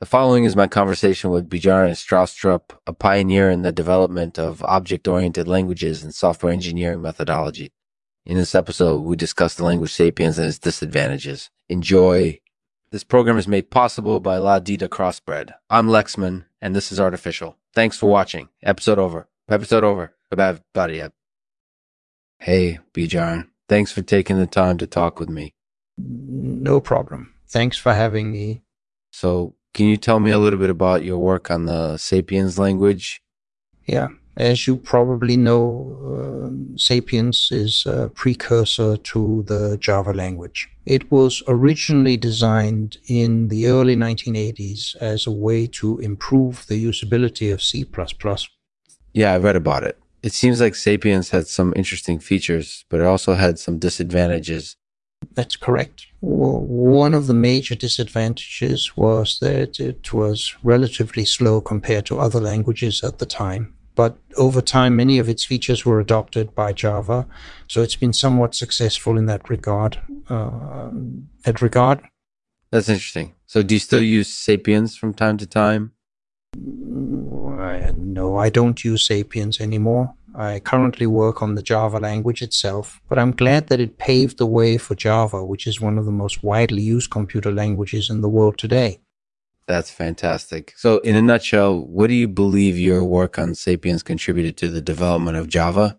[0.00, 5.48] The following is my conversation with Bjarne Stroustrup, a pioneer in the development of object-oriented
[5.48, 7.72] languages and software engineering methodology.
[8.24, 11.50] In this episode, we discuss the language sapiens and its disadvantages.
[11.68, 12.38] Enjoy.
[12.92, 15.54] This program is made possible by La Dita Crossbred.
[15.68, 17.56] I'm Lexman, and this is Artificial.
[17.74, 18.50] Thanks for watching.
[18.62, 19.26] Episode over.
[19.48, 20.14] Episode over.
[20.30, 21.02] Bye, buddy.
[22.38, 23.50] Hey, Bjarne.
[23.68, 25.54] Thanks for taking the time to talk with me.
[25.96, 27.34] No problem.
[27.48, 28.62] Thanks for having me.
[29.10, 33.22] So, can you tell me a little bit about your work on the Sapiens language?
[33.86, 35.62] Yeah, as you probably know,
[36.12, 40.68] uh, Sapiens is a precursor to the Java language.
[40.84, 47.52] It was originally designed in the early 1980s as a way to improve the usability
[47.52, 47.86] of C++.
[49.12, 49.96] Yeah, I read about it.
[50.24, 54.74] It seems like Sapiens had some interesting features, but it also had some disadvantages.
[55.34, 56.06] That's correct.
[56.20, 63.04] One of the major disadvantages was that it was relatively slow compared to other languages
[63.04, 63.74] at the time.
[63.94, 67.26] But over time, many of its features were adopted by Java,
[67.66, 70.00] so it's been somewhat successful in that regard.
[70.28, 70.90] Uh,
[71.44, 72.00] that regard.
[72.70, 73.34] That's interesting.
[73.46, 75.92] So, do you still use Sapiens from time to time?
[76.56, 80.14] No, I don't use Sapiens anymore.
[80.38, 84.46] I currently work on the Java language itself, but I'm glad that it paved the
[84.46, 88.28] way for Java, which is one of the most widely used computer languages in the
[88.28, 89.00] world today.
[89.66, 90.74] That's fantastic.
[90.76, 94.80] So, in a nutshell, what do you believe your work on Sapiens contributed to the
[94.80, 95.98] development of Java?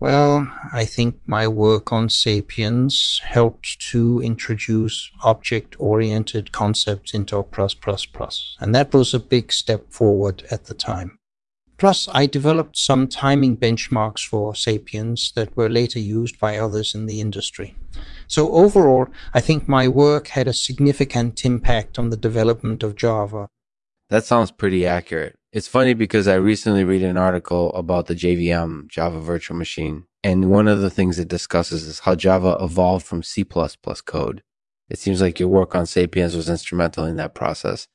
[0.00, 7.76] Well, I think my work on Sapiens helped to introduce object oriented concepts into C++,
[8.58, 11.18] and that was a big step forward at the time.
[11.78, 17.06] Plus, I developed some timing benchmarks for Sapiens that were later used by others in
[17.06, 17.76] the industry.
[18.26, 23.48] So overall, I think my work had a significant impact on the development of Java.
[24.08, 25.36] That sounds pretty accurate.
[25.52, 30.50] It's funny because I recently read an article about the JVM, Java Virtual Machine, and
[30.50, 34.42] one of the things it discusses is how Java evolved from C++ code.
[34.88, 37.88] It seems like your work on Sapiens was instrumental in that process.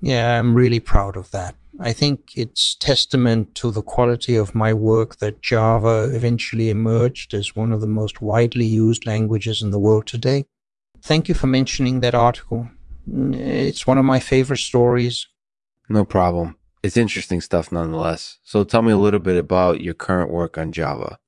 [0.00, 1.54] Yeah, I'm really proud of that.
[1.80, 7.54] I think it's testament to the quality of my work that Java eventually emerged as
[7.54, 10.46] one of the most widely used languages in the world today.
[11.02, 12.68] Thank you for mentioning that article.
[13.06, 15.28] It's one of my favorite stories.
[15.88, 16.56] No problem.
[16.82, 18.38] It's interesting stuff nonetheless.
[18.42, 21.18] So tell me a little bit about your current work on Java.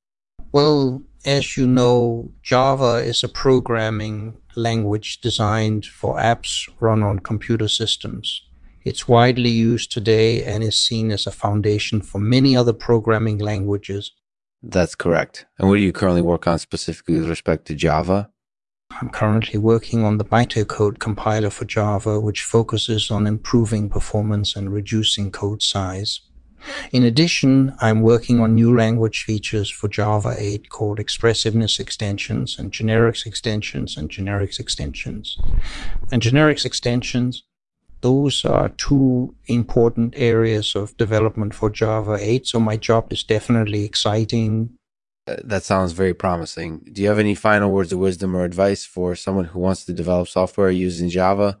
[0.51, 7.69] Well, as you know, Java is a programming language designed for apps run on computer
[7.69, 8.41] systems.
[8.83, 14.11] It's widely used today and is seen as a foundation for many other programming languages.
[14.63, 15.45] That's correct.
[15.59, 18.31] And what do you currently work on specifically with respect to Java?
[18.99, 24.73] I'm currently working on the bytecode compiler for Java, which focuses on improving performance and
[24.73, 26.21] reducing code size.
[26.91, 32.71] In addition, I'm working on new language features for Java 8 called expressiveness extensions and
[32.71, 35.39] generics extensions and generics extensions.
[36.11, 37.43] And generics extensions
[38.01, 42.47] those are two important areas of development for Java 8.
[42.47, 44.71] So my job is definitely exciting.
[45.27, 46.79] Uh, that sounds very promising.
[46.91, 49.93] Do you have any final words of wisdom or advice for someone who wants to
[49.93, 51.59] develop software using Java?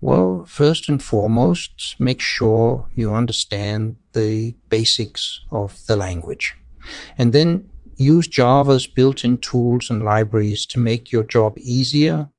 [0.00, 6.56] Well, first and foremost, make sure you understand the basics of the language.
[7.18, 12.30] And then use Java's built in tools and libraries to make your job easier.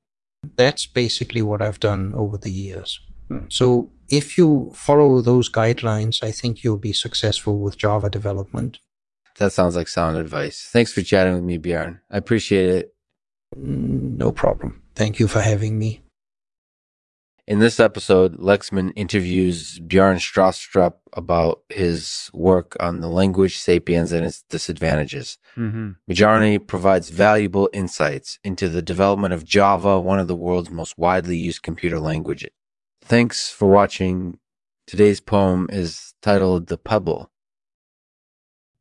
[0.56, 2.98] That's basically what I've done over the years.
[3.48, 8.80] So if you follow those guidelines, I think you'll be successful with Java development.
[9.38, 10.68] That sounds like sound advice.
[10.70, 12.00] Thanks for chatting with me, Bjarne.
[12.10, 12.94] I appreciate it.
[13.56, 14.82] No problem.
[14.94, 16.02] Thank you for having me.
[17.46, 24.24] In this episode, Lexman interviews Bjarne Stroustrup about his work on the language sapiens and
[24.24, 25.38] its disadvantages.
[25.56, 30.96] mm hmm provides valuable insights into the development of Java, one of the world's most
[30.96, 32.50] widely used computer languages.
[33.02, 34.38] Thanks for watching.
[34.86, 37.30] Today's poem is titled The Pebble.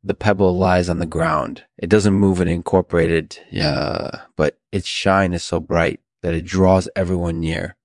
[0.04, 1.66] The pebble lies on the ground.
[1.78, 6.88] It doesn't move and incorporated, yeah, but its shine is so bright that it draws
[6.96, 7.76] everyone near.